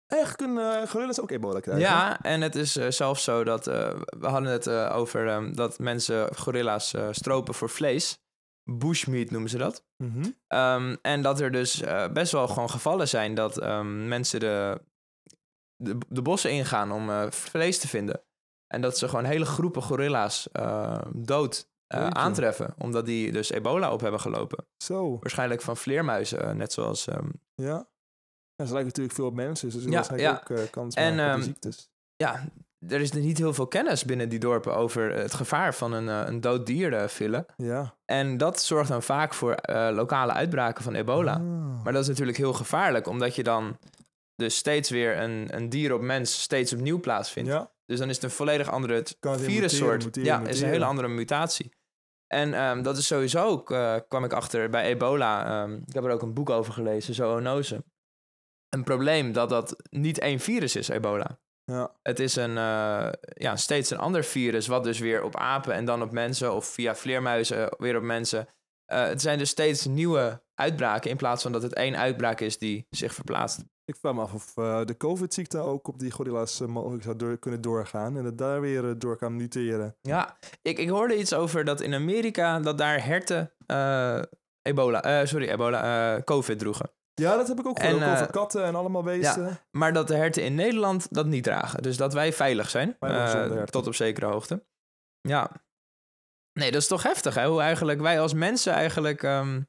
Echt 0.07 0.35
kunnen 0.35 0.81
eh, 0.81 0.87
gorilla's 0.87 1.19
ook 1.19 1.31
ebola 1.31 1.59
krijgen? 1.59 1.83
Ja, 1.83 2.21
en 2.21 2.41
het 2.41 2.55
is 2.55 2.75
eh, 2.75 2.89
zelfs 2.89 3.23
zo 3.23 3.43
dat 3.43 3.67
eh, 3.67 3.89
we 4.19 4.27
hadden 4.27 4.51
het 4.51 4.69
over 4.69 5.27
ehm, 5.27 5.53
dat 5.53 5.79
mensen 5.79 6.35
gorilla's 6.35 6.93
stropen 7.11 7.53
voor 7.53 7.69
vlees. 7.69 8.23
Bushmeat 8.63 9.31
noemen 9.31 9.49
ze 9.49 9.57
dat. 9.57 9.85
Mhm. 9.97 10.29
Ehm, 10.47 10.95
en 11.01 11.21
dat 11.21 11.39
er 11.39 11.51
dus 11.51 11.83
best 12.13 12.31
wel 12.31 12.47
gewoon 12.47 12.69
gevallen 12.69 13.07
zijn 13.07 13.33
dat 13.35 13.57
ehm, 13.57 14.07
mensen 14.07 14.39
de, 14.39 14.81
de, 15.75 15.97
de 16.07 16.21
bossen 16.21 16.51
ingaan 16.51 16.91
om 16.91 17.31
vlees 17.31 17.79
te 17.79 17.87
vinden. 17.87 18.21
En 18.67 18.81
dat 18.81 18.97
ze 18.97 19.07
gewoon 19.07 19.25
hele 19.25 19.45
groepen 19.45 19.81
gorilla's 19.81 20.49
dood 21.11 21.69
aantreffen. 21.87 22.73
Omdat 22.77 23.05
die 23.05 23.31
dus 23.31 23.49
ebola 23.49 23.93
op 23.93 24.01
hebben 24.01 24.19
gelopen. 24.19 24.65
Zo, 24.77 25.17
Waarschijnlijk 25.19 25.61
van 25.61 25.77
vleermuizen, 25.77 26.57
net 26.57 26.73
zoals... 26.73 27.07
ja. 27.55 27.87
Ja. 28.55 28.65
Ze 28.65 28.71
lijken 28.71 28.85
natuurlijk 28.85 29.15
veel 29.15 29.25
op 29.25 29.33
mensen, 29.33 29.67
dus 29.69 29.75
er 29.77 29.83
is 29.83 29.89
Ja, 29.89 29.95
waarschijnlijk 29.95 30.47
ja. 30.47 30.53
ook 30.55 30.59
eh, 30.59 30.69
kans 30.71 30.95
En, 30.95 31.15
maken 31.15 31.31
op 31.33 31.39
ehm, 31.39 31.41
ziektes. 31.45 31.89
ja, 32.15 32.43
er 32.87 33.01
is 33.01 33.11
niet 33.11 33.37
heel 33.37 33.53
veel 33.53 33.67
kennis 33.67 34.05
binnen 34.05 34.29
die 34.29 34.39
dorpen 34.39 34.75
over 34.75 35.13
het 35.13 35.33
gevaar 35.33 35.75
van 35.75 35.93
een, 35.93 36.09
eh, 36.09 36.21
een 36.25 36.41
dood 36.41 36.65
dier 36.65 36.93
eh, 36.93 37.07
villen. 37.07 37.45
Ja. 37.57 37.95
En 38.05 38.37
dat 38.37 38.61
zorgt 38.61 38.89
dan 38.89 39.03
vaak 39.03 39.33
voor 39.33 39.53
eh, 39.53 39.89
lokale 39.91 40.31
uitbraken 40.31 40.83
van 40.83 40.95
ebola. 40.95 41.33
Ah. 41.33 41.83
Maar 41.83 41.93
dat 41.93 42.01
is 42.01 42.07
natuurlijk 42.07 42.37
heel 42.37 42.53
gevaarlijk, 42.53 43.07
omdat 43.07 43.35
je 43.35 43.43
dan 43.43 43.77
dus 44.35 44.55
steeds 44.57 44.89
weer 44.89 45.17
een, 45.17 45.47
een 45.55 45.69
dier 45.69 45.93
op 45.93 46.01
mens 46.01 46.41
steeds 46.41 46.73
opnieuw 46.73 46.99
plaatsvindt. 46.99 47.49
Ja, 47.49 47.71
Dus 47.85 47.99
dan 47.99 48.09
is 48.09 48.15
het 48.15 48.23
een 48.23 48.31
volledig 48.31 48.69
andere 48.71 49.03
virussoort. 49.21 50.03
muteren, 50.03 50.27
ja, 50.27 50.47
is 50.47 50.61
een 50.61 50.69
hele 50.69 50.85
andere 50.85 51.07
mutatie. 51.07 51.71
En 52.27 52.53
ehm, 52.53 52.81
dat 52.81 52.97
is 52.97 53.07
sowieso 53.07 53.45
ook, 53.47 53.71
eh, 53.71 53.95
kwam 54.07 54.23
ik 54.23 54.33
achter 54.33 54.69
bij 54.69 54.83
ebola. 54.83 55.45
ehm, 55.63 55.73
ik 55.85 55.93
heb 55.93 56.03
er 56.03 56.11
ook 56.11 56.21
een 56.21 56.33
boek 56.33 56.49
over 56.49 56.73
gelezen, 56.73 57.13
zoonose. 57.13 57.83
Een 58.75 58.83
probleem 58.83 59.31
dat 59.31 59.49
dat 59.49 59.75
niet 59.89 60.19
één 60.19 60.39
virus 60.39 60.75
is, 60.75 60.87
ebola. 60.87 61.39
ja. 61.65 61.95
Het 62.03 62.19
is 62.19 62.35
een, 62.35 62.57
eh, 62.57 63.09
ja, 63.33 63.55
steeds 63.55 63.89
een 63.89 63.97
ander 63.97 64.23
virus, 64.23 64.67
wat 64.67 64.83
dus 64.83 64.99
weer 64.99 65.23
op 65.23 65.35
apen 65.35 65.73
en 65.73 65.85
dan 65.85 66.01
op 66.01 66.11
mensen, 66.11 66.53
of 66.53 66.65
via 66.65 66.95
vleermuizen 66.95 67.69
weer 67.77 67.97
op 67.97 68.03
mensen. 68.03 68.47
Eh, 68.85 69.03
het 69.03 69.21
zijn 69.21 69.37
dus 69.37 69.49
steeds 69.49 69.85
nieuwe 69.85 70.41
uitbraken, 70.53 71.09
in 71.09 71.17
plaats 71.17 71.43
van 71.43 71.51
dat 71.51 71.61
het 71.61 71.73
één 71.73 71.97
uitbraak 71.97 72.39
is 72.39 72.57
die 72.57 72.87
zich 72.89 73.13
verplaatst. 73.13 73.63
Ik 73.85 73.95
vraag 73.95 74.13
me 74.13 74.21
af 74.21 74.33
of 74.33 74.57
eh, 74.57 74.85
de 74.85 74.97
COVID-ziekte 74.97 75.57
ook 75.57 75.87
op 75.87 75.99
die 75.99 76.11
gorilla's 76.11 76.59
mogelijk 76.59 77.03
zou 77.03 77.15
door, 77.15 77.37
kunnen 77.37 77.61
doorgaan. 77.61 78.17
En 78.17 78.23
dat 78.23 78.37
daar 78.37 78.61
weer 78.61 78.99
door 78.99 79.17
kan 79.17 79.35
muteren. 79.35 79.95
Ja, 80.01 80.37
ik, 80.61 80.77
ik 80.77 80.89
hoorde 80.89 81.17
iets 81.17 81.33
over 81.33 81.65
dat 81.65 81.81
in 81.81 81.93
Amerika, 81.93 82.59
dat 82.59 82.77
daar 82.77 83.05
herten 83.05 83.51
ebola, 84.61 85.25
sorry, 85.25 85.49
ebola, 85.49 86.21
covid 86.23 86.59
droegen. 86.59 86.89
Ja, 87.15 87.35
dat 87.35 87.47
heb 87.47 87.59
ik 87.59 87.67
ook 87.67 87.79
gehoord. 87.79 88.01
En, 88.01 88.07
ook 88.07 88.13
eh, 88.15 88.21
over 88.21 88.31
katten 88.31 88.63
en 88.63 88.75
allemaal 88.75 89.03
beesten. 89.03 89.59
Maar 89.71 89.93
dat 89.93 90.07
de 90.07 90.15
herten 90.15 90.43
in 90.43 90.55
Nederland 90.55 91.07
dat 91.13 91.25
niet 91.25 91.43
dragen. 91.43 91.83
Dus 91.83 91.97
dat 91.97 92.13
wij 92.13 92.33
veilig 92.33 92.69
zijn, 92.69 92.95
eh, 92.99 93.63
tot 93.63 93.87
op 93.87 93.95
zekere 93.95 94.25
hoogte. 94.25 94.65
Ja. 95.21 95.51
Nee, 96.53 96.71
dat 96.71 96.81
is 96.81 96.87
toch 96.87 97.03
heftig, 97.03 97.35
hè? 97.35 97.47
Hoe 97.47 97.61
eigenlijk 97.61 98.01
wij 98.01 98.19
als 98.19 98.33
mensen 98.33 98.73
eigenlijk 98.73 99.23
ehm, 99.23 99.61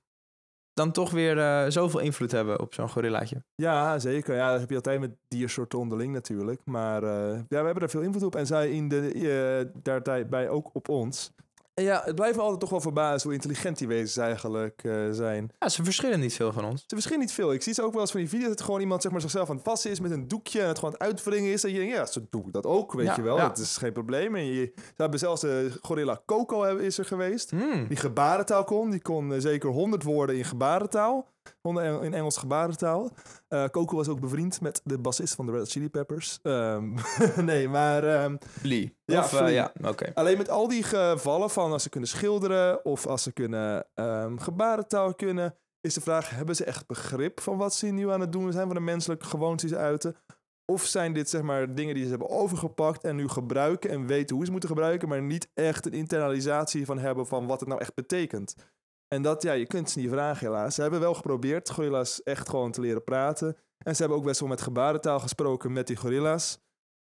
dan 0.73 0.93
toch 0.93 1.11
weer 1.11 1.39
eh, 1.39 1.65
zoveel 1.69 2.01
invloed 2.01 2.33
hebben 2.33 2.61
op 2.61 2.75
zo'n 2.75 2.89
gorillaatje. 2.89 3.45
Ja, 3.55 3.99
zeker. 3.99 4.35
Ja, 4.35 4.51
dat 4.51 4.61
heb 4.61 4.69
je 4.69 4.77
altijd 4.77 5.01
met 5.01 5.17
diersoorten 5.29 5.79
onderling 5.79 6.13
natuurlijk. 6.13 6.61
Maar 6.65 7.03
ja, 7.03 7.45
we 7.49 7.57
hebben 7.57 7.83
er 7.83 7.91
veel 7.91 8.01
invloed 8.01 8.23
op. 8.23 8.37
En 8.37 8.47
zij 8.47 8.71
in 8.71 8.89
de, 8.89 9.71
daarbij 9.83 10.49
ook 10.49 10.71
op 10.73 10.89
ons. 10.89 11.33
En 11.77 11.85
ja, 11.85 12.03
het 12.05 12.15
blijft 12.15 12.37
me 12.37 12.43
altijd 12.43 12.61
toch 12.61 12.71
wel 12.71 12.81
verbazen 12.81 13.23
hoe 13.23 13.33
intelligent 13.33 13.79
die 13.79 13.89
wezens 13.89 14.17
eigenlijk 14.17 14.85
eh, 14.85 14.93
zijn. 15.11 15.51
Ja, 15.59 15.69
ze 15.69 15.85
verschillen 15.85 16.21
niet 16.21 16.35
veel 16.35 16.53
van 16.53 16.65
ons. 16.65 16.81
Ze 16.81 16.87
verschillen 16.95 17.19
niet 17.21 17.33
veel. 17.33 17.53
Ik 17.53 17.63
zie 17.63 17.75
ze 17.75 17.83
ook 17.83 17.93
wel 17.93 18.01
eens 18.01 18.11
van 18.11 18.21
die 18.21 18.29
video's 18.29 18.49
dat 18.49 18.61
gewoon 18.61 18.81
iemand 18.81 19.03
zeg 19.03 19.13
maar, 19.13 19.21
zichzelf 19.21 19.51
aan 19.51 19.57
het 19.57 19.65
wassen 19.65 19.91
is 19.91 20.01
met 20.01 20.11
een 20.11 20.29
doekje 20.29 20.61
en 20.61 20.69
het 20.69 20.79
gewoon 20.79 20.95
aan 20.95 21.07
het 21.07 21.09
uitwringen 21.09 21.53
is. 21.53 21.65
En 21.65 21.71
je 21.73 21.79
denkt, 21.79 21.95
ja, 21.95 22.07
zo 22.07 22.21
doe 22.31 22.47
ik 22.47 22.53
dat 22.53 22.67
ook, 22.67 22.93
weet 22.93 23.07
Ja, 23.07 23.15
je 23.17 23.23
wel. 23.23 23.37
ja. 23.37 23.49
Dat 23.49 23.59
is 23.59 23.77
geen 23.77 23.93
probleem. 23.93 24.35
En 24.35 24.45
je, 24.45 24.73
ze 24.77 24.83
hebben 24.97 25.19
zelfs 25.19 25.41
de 25.41 25.79
gorilla 25.81 26.23
Coco 26.27 26.63
hebben- 26.63 26.85
is 26.85 26.99
er 26.99 27.05
geweest. 27.05 27.51
Hmm. 27.51 27.87
Die 27.89 27.97
gebarentaal 27.97 28.65
kon. 28.65 28.91
Die 28.91 29.03
kon 29.03 29.33
eh, 29.33 29.41
zeker 29.41 29.71
100 29.71 30.03
woorden 30.03 30.37
in 30.37 30.45
gebarentaal. 30.45 31.29
100 31.61 31.87
en- 31.87 32.03
in 32.03 32.15
Engels 32.15 32.37
gebarentaal. 32.37 33.11
Eh 33.49 33.65
Coco 33.65 33.97
was 33.97 34.09
ook 34.09 34.21
bevriend 34.21 34.61
met 34.61 34.81
de 34.85 34.99
bassist 34.99 35.35
van 35.35 35.47
de 35.47 35.53
Red 35.53 35.71
Chili 35.71 35.91
Peppers. 35.91 36.39
Ehm, 36.43 36.95
nee, 37.51 37.69
maar 37.69 38.05
ehm, 38.05 38.37
Lee. 38.63 38.97
Ja, 39.05 39.21
of, 39.21 39.41
eh, 39.41 39.53
ja, 39.55 39.73
oké. 39.83 40.11
alleen 40.15 40.39
met 40.39 40.51
al 40.51 40.69
die 40.69 40.83
gevallen 40.83 41.51
van 41.51 41.73
als 41.73 41.83
ze 41.83 41.89
kunnen 41.89 42.09
schilderen 42.09 42.85
of 42.85 43.07
als 43.07 43.23
ze 43.23 43.33
kunnen 43.33 43.87
ehm, 43.95 44.37
gebarentaal 44.37 45.15
kunnen, 45.15 45.55
is 45.81 45.95
de 45.95 46.01
vraag: 46.01 46.31
hebben 46.31 46.57
ze 46.57 46.65
echt 46.65 46.87
begrip 46.87 47.41
van 47.41 47.57
wat 47.57 47.75
ze 47.75 47.87
nu 47.87 48.11
aan 48.11 48.21
het 48.21 48.33
doen 48.33 48.53
zijn 48.53 48.67
van 48.67 48.75
de 48.77 48.81
menselijke 48.83 49.25
gewoontes 49.27 49.75
uiten? 49.75 50.17
Of 50.73 50.85
zijn 50.85 51.13
dit 51.13 51.31
zeg 51.31 51.43
maar 51.43 51.75
dingen 51.75 51.95
die 51.95 52.03
ze 52.05 52.11
hebben 52.11 52.29
overgepakt 52.29 53.05
en 53.05 53.17
nu 53.17 53.29
gebruiken 53.29 53.91
en 53.91 54.07
weten 54.07 54.37
hoe 54.37 54.45
ze 54.45 54.51
moeten 54.51 54.69
gebruiken, 54.69 55.09
maar 55.09 55.23
niet 55.23 55.49
echt 55.55 55.87
een 55.87 55.93
internalisatie 55.93 56.87
van 56.87 56.99
hebben 56.99 57.27
van 57.27 57.47
wat 57.47 57.61
het 57.61 57.69
nou 57.69 57.81
echt 57.81 57.95
betekent? 57.95 58.55
En 59.09 59.23
dat, 59.23 59.43
ja, 59.43 59.53
je 59.53 59.67
kunt 59.67 59.91
ze 59.91 59.99
niet 59.99 60.11
vragen 60.11 60.47
helaas. 60.47 60.75
Ze 60.75 60.83
hebben 60.83 61.01
wel 61.01 61.15
geprobeerd 61.15 61.71
gorilla's 61.71 62.23
echt 62.23 62.49
gewoon 62.49 62.73
te 62.73 62.81
leren 62.81 63.05
praten. 63.05 63.57
En 63.85 63.95
ze 63.95 64.01
hebben 64.01 64.19
ook 64.19 64.25
best 64.25 64.41
wel 64.41 64.49
met 64.49 64.61
gebarentaal 64.61 65.21
gesproken 65.21 65.73
met 65.73 65.87
die 65.87 65.97
gorilla's. 65.97 66.59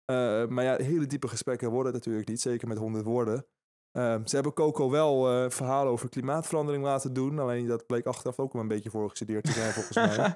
Eh, 0.04 0.46
maar 0.46 0.64
ja, 0.64 0.76
hele 0.76 1.06
diepe 1.06 1.28
gesprekken 1.28 1.70
worden 1.70 1.92
natuurlijk 1.92 2.28
niet, 2.28 2.40
zeker 2.40 2.68
met 2.68 2.78
honderd 2.78 3.04
woorden. 3.04 3.46
Ehm, 3.92 4.26
ze 4.26 4.34
hebben 4.34 4.52
Coco 4.52 4.90
wel 4.90 5.30
eh, 5.30 5.50
verhalen 5.50 5.92
over 5.92 6.08
klimaatverandering 6.08 6.84
laten 6.84 7.12
doen. 7.12 7.38
Alleen 7.38 7.66
dat 7.66 7.86
bleek 7.86 8.06
achteraf 8.06 8.38
ook 8.38 8.52
wel 8.52 8.62
een 8.62 8.68
beetje 8.68 8.90
voorgestudeerd 8.90 9.44
te 9.44 9.52
zijn, 9.52 9.72
volgens 9.72 9.96
mij. 9.96 10.26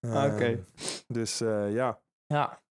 Oké. 0.32 0.44
Ehm, 0.44 0.58
dus 1.06 1.40
eh, 1.40 1.72
ja. 1.74 2.00
Ja. 2.26 2.62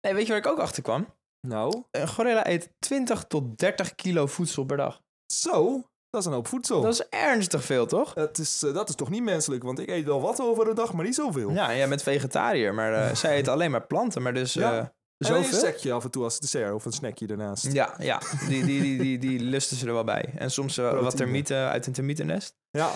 Nee, 0.00 0.14
weet 0.14 0.26
je 0.26 0.32
waar 0.32 0.40
ik 0.40 0.46
ook 0.46 0.58
achter 0.58 0.82
kwam? 0.82 1.06
Nou, 1.46 1.82
Een 1.90 2.08
gorilla 2.08 2.46
eet 2.48 2.74
20 2.78 3.24
tot 3.24 3.58
30 3.58 3.94
kilo 3.94 4.26
voedsel 4.26 4.64
per 4.64 4.76
dag. 4.76 5.02
zo. 5.32 5.82
Dat 6.12 6.20
is 6.20 6.26
een 6.26 6.32
hoop 6.32 6.46
voedsel. 6.48 6.80
Dat 6.80 6.92
is 6.92 7.08
ernstig 7.08 7.64
veel, 7.64 7.86
toch? 7.86 8.14
Het 8.14 8.38
is, 8.38 8.62
eh, 8.62 8.74
dat 8.74 8.88
is 8.88 8.94
toch 8.94 9.10
niet 9.10 9.22
menselijk, 9.22 9.62
want 9.62 9.78
ik 9.78 9.88
eet 9.88 10.04
wel 10.04 10.20
wat 10.20 10.40
over 10.40 10.64
de 10.64 10.74
dag, 10.74 10.92
maar 10.92 11.04
niet 11.04 11.14
zoveel. 11.14 11.50
Ja, 11.50 11.74
jij 11.76 11.88
bent 11.88 12.02
vegetariër, 12.02 12.74
maar 12.74 12.92
eh, 12.94 13.14
zij 13.14 13.38
eet 13.38 13.48
alleen 13.48 13.70
maar 13.70 13.86
planten. 13.86 14.22
Maar 14.22 14.34
dus 14.34 14.52
Ja. 14.54 14.72
eh, 14.72 14.78
en 14.78 14.92
een 15.16 15.26
zoveel? 15.44 15.58
secje 15.58 15.92
af 15.92 16.04
en 16.04 16.10
toe 16.10 16.24
als 16.24 16.38
dessert 16.40 16.72
of 16.74 16.84
een 16.84 16.92
snackje 16.92 17.26
daarnaast. 17.26 17.72
Ja, 17.72 17.94
ja. 17.98 18.20
Die, 18.48 18.64
die, 18.64 18.80
die, 18.82 18.98
die, 18.98 19.18
die 19.18 19.40
lusten 19.40 19.76
ze 19.76 19.86
er 19.86 19.92
wel 19.92 20.04
bij. 20.04 20.32
En 20.36 20.50
soms 20.50 20.76
wat 20.76 21.16
termieten 21.16 21.56
uit 21.68 21.86
een 21.86 21.92
termietennest. 21.92 22.56
Ja. 22.70 22.90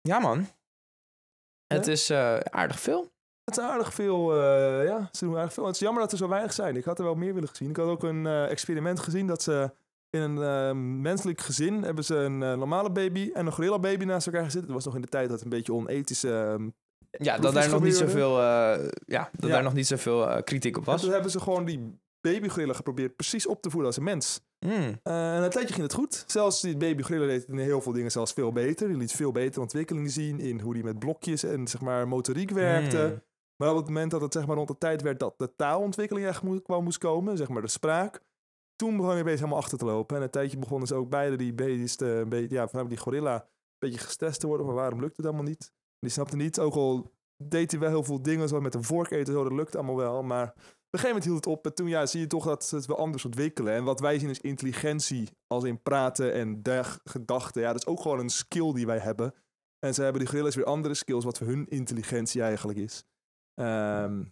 Ja, 0.00 0.18
man. 0.18 0.48
Het 1.66 1.86
Ja? 1.86 1.92
is 1.92 2.10
aardig 2.50 2.80
veel. 2.80 3.12
Het 3.44 3.56
is 3.56 3.62
aardig 3.64 3.94
veel, 3.94 4.36
ja, 4.84 5.08
ze 5.12 5.24
doen 5.24 5.36
aardig 5.36 5.52
veel. 5.52 5.66
Het 5.66 5.74
is 5.74 5.80
jammer 5.80 6.02
dat 6.02 6.12
er 6.12 6.18
zo 6.18 6.28
weinig 6.28 6.52
zijn. 6.52 6.76
Ik 6.76 6.84
had 6.84 6.98
er 6.98 7.04
wel 7.04 7.14
meer 7.14 7.34
willen 7.34 7.48
gezien. 7.48 7.70
Ik 7.70 7.76
had 7.76 7.86
ook 7.86 8.02
een 8.02 8.26
experiment 8.26 9.00
gezien 9.00 9.26
dat 9.26 9.42
ze 9.42 9.70
in 10.12 10.20
een 10.20 10.42
eh, 10.42 10.76
menselijk 11.00 11.40
gezin 11.40 11.82
hebben 11.82 12.04
ze 12.04 12.14
een 12.14 12.42
eh, 12.42 12.54
normale 12.54 12.90
baby 12.90 13.30
en 13.34 13.46
een 13.46 13.52
gorilla 13.52 13.78
baby 13.78 14.04
naast 14.04 14.26
elkaar 14.26 14.44
gezet. 14.44 14.62
Het 14.62 14.70
was 14.70 14.84
nog 14.84 14.94
in 14.94 15.00
de 15.00 15.08
tijd 15.08 15.24
dat 15.28 15.34
het 15.34 15.44
een 15.44 15.50
beetje 15.56 15.72
onethische 15.72 16.32
ehm, 16.32 16.68
Ja, 17.10 17.32
dat 17.32 17.40
Proefjes 17.40 17.62
daar 17.64 17.72
nog 17.72 17.82
niet 17.82 17.96
zoveel, 17.96 18.38
eh, 18.38 18.88
ja, 19.06 19.28
dat 19.32 19.48
Ja. 19.48 19.54
daar 19.54 19.62
nog 19.62 19.72
niet 19.74 19.86
zoveel 19.86 20.28
eh, 20.28 20.42
kritiek 20.42 20.76
op 20.76 20.86
En 20.86 20.92
was. 20.92 21.00
toen 21.00 21.12
hebben 21.12 21.30
ze 21.30 21.40
gewoon 21.40 21.64
die 21.64 22.00
babygorilla 22.20 22.72
geprobeerd 22.72 23.16
precies 23.16 23.46
op 23.46 23.62
te 23.62 23.70
voeden 23.70 23.86
als 23.88 23.96
een 23.96 24.04
mens. 24.04 24.40
Mm. 24.66 25.00
Eh, 25.02 25.36
en 25.36 25.42
een 25.42 25.50
tijdje 25.50 25.74
ging 25.74 25.86
het 25.86 25.94
goed. 25.94 26.24
Zelfs 26.26 26.60
die 26.60 26.76
babygorilla 26.76 27.26
deed 27.26 27.44
in 27.48 27.58
heel 27.58 27.80
veel 27.80 27.92
dingen 27.92 28.10
zelfs 28.10 28.32
veel 28.32 28.52
beter. 28.52 28.88
Die 28.88 28.96
liet 28.96 29.12
veel 29.12 29.32
betere 29.32 29.60
ontwikkelingen 29.60 30.10
zien 30.10 30.40
in 30.40 30.60
hoe 30.60 30.74
die 30.74 30.84
met 30.84 30.98
blokjes 30.98 31.42
en 31.42 31.66
zeg 31.66 31.80
maar 31.80 32.08
motoriek 32.08 32.50
werkte. 32.50 33.10
Mm. 33.12 33.22
Maar 33.56 33.70
op 33.70 33.76
het 33.76 33.86
moment 33.86 34.10
dat 34.10 34.20
het 34.20 34.32
zeg 34.32 34.46
maar 34.46 34.56
rond 34.56 34.68
de 34.68 34.78
tijd 34.78 35.02
werd 35.02 35.20
dat 35.20 35.34
de 35.38 35.54
taalontwikkeling 35.56 36.26
echt 36.26 36.42
kwam 36.62 36.84
moest 36.84 36.98
komen, 36.98 37.36
zeg 37.36 37.48
maar 37.48 37.62
de 37.62 37.68
spraak, 37.68 38.20
toen 38.82 38.96
begon 38.96 39.12
je 39.16 39.18
beetje 39.24 39.38
helemaal 39.38 39.58
achter 39.58 39.78
te 39.78 39.84
lopen. 39.84 40.16
En 40.16 40.22
een 40.22 40.30
tijdje 40.30 40.58
begonnen 40.58 40.88
ze 40.88 40.94
ook 40.94 41.10
beide 41.10 41.36
die 41.36 41.54
te, 41.96 42.06
een 42.06 42.28
beetje, 42.28 42.54
ja, 42.54 42.68
van 42.68 42.88
die 42.88 42.98
gorilla 42.98 43.34
een 43.34 43.78
beetje 43.78 43.98
gestrest 43.98 44.40
te 44.40 44.46
worden. 44.46 44.66
Maar 44.66 44.74
waarom 44.74 45.00
lukt 45.00 45.16
het 45.16 45.26
allemaal 45.26 45.44
niet? 45.44 45.72
Die 45.98 46.10
snapte 46.10 46.36
niet, 46.36 46.60
ook 46.60 46.74
al 46.74 47.12
deed 47.36 47.70
hij 47.70 47.80
wel 47.80 47.88
heel 47.88 48.02
veel 48.02 48.22
dingen, 48.22 48.48
zoals 48.48 48.62
met 48.62 48.74
een 48.74 48.84
vork 48.84 49.10
dat 49.26 49.52
lukt 49.52 49.76
allemaal 49.76 49.96
wel. 49.96 50.22
Maar 50.22 50.46
op 50.46 50.54
een 50.54 50.98
gegeven 50.98 51.08
moment 51.08 51.24
hield 51.24 51.44
het 51.44 51.46
op. 51.46 51.66
En 51.66 51.74
toen 51.74 51.88
ja, 51.88 52.06
zie 52.06 52.20
je 52.20 52.26
toch 52.26 52.44
dat 52.44 52.64
ze 52.64 52.76
het 52.76 52.86
wel 52.86 52.98
anders 52.98 53.24
ontwikkelen. 53.24 53.72
En 53.72 53.84
wat 53.84 54.00
wij 54.00 54.18
zien 54.18 54.30
is 54.30 54.40
intelligentie, 54.40 55.28
als 55.46 55.64
in 55.64 55.82
praten 55.82 56.32
en 56.32 56.62
gedachten. 57.04 57.62
Ja, 57.62 57.72
dat 57.72 57.80
is 57.80 57.86
ook 57.86 58.00
gewoon 58.00 58.18
een 58.18 58.30
skill 58.30 58.72
die 58.72 58.86
wij 58.86 58.98
hebben. 58.98 59.34
En 59.78 59.94
ze 59.94 60.02
hebben 60.02 60.20
die 60.20 60.28
gorillas 60.30 60.54
weer 60.54 60.64
andere 60.64 60.94
skills, 60.94 61.24
wat 61.24 61.38
voor 61.38 61.46
hun 61.46 61.68
intelligentie 61.68 62.42
eigenlijk 62.42 62.78
is. 62.78 63.04
Ehm, 63.54 64.24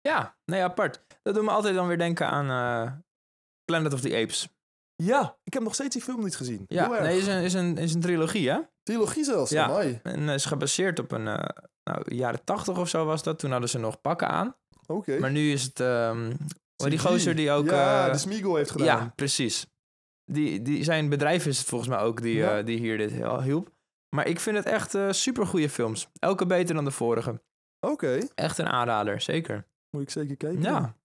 Ja, 0.00 0.36
nee, 0.44 0.62
apart. 0.62 1.04
Dat 1.22 1.34
doet 1.34 1.44
me 1.44 1.50
altijd 1.50 1.74
dan 1.74 1.86
weer 1.86 1.98
denken 1.98 2.26
aan 2.26 2.50
eh, 2.50 2.92
Planet 3.72 3.92
of 3.92 4.00
the 4.00 4.16
Apes. 4.16 4.48
ja, 5.02 5.36
ik 5.44 5.52
heb 5.52 5.62
nog 5.62 5.74
steeds 5.74 5.94
die 5.94 6.02
film 6.04 6.22
niet 6.24 6.36
gezien. 6.36 6.64
Ja, 6.68 6.88
nee, 7.00 7.18
is 7.18 7.26
een, 7.26 7.42
is, 7.42 7.54
een, 7.54 7.76
is 7.78 7.94
een 7.94 8.00
trilogie, 8.00 8.50
hè? 8.50 8.58
Trilogie 8.82 9.24
zelfs, 9.24 9.50
Ja. 9.50 9.80
En 10.02 10.28
is 10.28 10.44
gebaseerd 10.44 10.98
op 10.98 11.12
een, 11.12 11.28
eh, 11.28 11.48
nou, 11.84 12.14
jaren 12.14 12.44
tachtig 12.44 12.78
of 12.78 12.88
zo 12.88 13.04
was 13.04 13.22
dat. 13.22 13.38
Toen 13.38 13.50
hadden 13.50 13.68
ze 13.68 13.78
nog 13.78 14.00
pakken 14.00 14.28
aan. 14.28 14.56
Oké. 14.86 15.18
Maar 15.18 15.30
nu 15.30 15.52
is 15.52 15.62
het, 15.62 15.80
ehm, 15.80 16.32
oh, 16.76 16.88
die 16.88 16.98
gozer 16.98 17.34
die 17.34 17.50
ook... 17.50 17.66
Ja, 17.66 18.06
eh, 18.06 18.12
de 18.12 18.18
Smeagol 18.18 18.56
heeft 18.56 18.70
gedaan. 18.70 18.86
ja, 18.86 19.12
precies. 19.16 19.66
Die, 20.24 20.62
die, 20.62 20.84
zijn 20.84 21.08
bedrijf 21.08 21.46
is 21.46 21.58
het 21.58 21.66
volgens 21.66 21.90
mij 21.90 21.98
ook 21.98 22.22
die, 22.22 22.34
Ja. 22.34 22.58
eh, 22.58 22.64
die 22.64 22.78
hier 22.78 22.98
dit 22.98 23.10
heel 23.10 23.42
hielp. 23.42 23.70
Maar 24.16 24.26
ik 24.26 24.40
vind 24.40 24.56
het 24.56 24.66
echt 24.66 24.90
super 24.90 25.14
supergoeie 25.14 25.68
films. 25.70 26.08
Elke 26.18 26.46
beter 26.46 26.74
dan 26.74 26.84
de 26.84 26.90
vorige. 26.90 27.42
Oké, 27.86 28.18
Echt 28.34 28.58
een 28.58 28.68
aanrader, 28.68 29.20
zeker. 29.20 29.66
moet 29.90 30.02
ik 30.02 30.10
zeker 30.10 30.36
kijken. 30.36 30.62
Ja. 30.62 30.96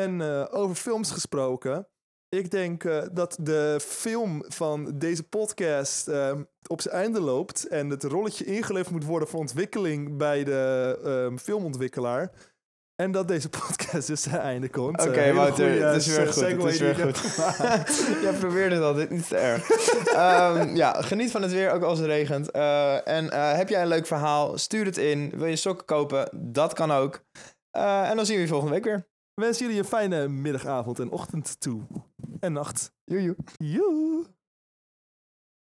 En 0.00 0.20
eh, 0.20 0.46
over 0.50 0.74
films 0.76 1.10
gesproken. 1.10 1.88
Ik 2.34 2.50
denk 2.50 2.84
eh, 2.84 3.02
dat 3.12 3.36
de 3.40 3.78
film 3.80 4.44
van 4.48 4.92
deze 4.98 5.22
podcast 5.22 6.08
eh, 6.08 6.32
op 6.66 6.80
zijn 6.80 6.94
einde 6.94 7.20
loopt. 7.20 7.66
En 7.66 7.90
het 7.90 8.02
rolletje 8.04 8.44
ingeleverd 8.44 8.90
moet 8.90 9.04
worden 9.04 9.28
voor 9.28 9.40
ontwikkeling 9.40 10.16
bij 10.16 10.44
de 10.44 10.98
ehm, 11.04 11.36
filmontwikkelaar. 11.36 12.30
En 13.02 13.12
dat 13.12 13.28
deze 13.28 13.48
podcast 13.66 14.06
dus 14.06 14.22
zijn 14.22 14.40
einde 14.40 14.68
komt. 14.68 15.00
Oké, 15.00 15.10
Eh, 15.10 15.22
hele 15.22 15.34
Wouter, 15.34 15.86
het 15.86 15.96
is 15.96 16.08
eh, 16.08 16.16
weer 16.16 16.26
goed, 16.26 16.34
segue 16.34 16.64
het 16.64 16.74
is 16.74 16.80
weer 16.80 16.94
goed. 16.94 17.20
Jij 18.22 18.32
probeert 18.38 18.72
het 18.72 18.82
altijd, 18.82 19.10
niet 19.10 19.28
te 19.28 19.36
erg. 19.36 19.70
Ehm, 20.06 20.76
ja, 20.76 21.02
geniet 21.02 21.30
van 21.30 21.42
het 21.42 21.52
weer, 21.52 21.70
ook 21.70 21.82
als 21.82 21.98
het 21.98 22.08
regent. 22.08 22.50
Eh, 22.50 23.08
en 23.08 23.30
eh, 23.30 23.52
heb 23.52 23.68
jij 23.68 23.82
een 23.82 23.88
leuk 23.88 24.06
verhaal, 24.06 24.58
stuur 24.58 24.84
het 24.84 24.96
in. 24.96 25.32
Wil 25.34 25.46
je 25.46 25.56
sokken 25.56 25.86
kopen? 25.86 26.28
Dat 26.32 26.72
kan 26.72 26.90
ook. 26.92 27.24
Eh, 27.70 28.10
en 28.10 28.16
dan 28.16 28.26
zien 28.26 28.36
we 28.36 28.42
je 28.42 28.48
volgende 28.48 28.74
week 28.74 28.84
weer. 28.84 29.08
Wens 29.34 29.58
jullie 29.58 29.78
een 29.78 29.84
fijne 29.84 30.28
middagavond 30.28 30.98
en 30.98 31.10
ochtend 31.10 31.60
toe. 31.60 31.82
En 32.44 32.52
nacht. 32.52 32.92
Joe. 33.04 33.36
Joe. 33.58 34.33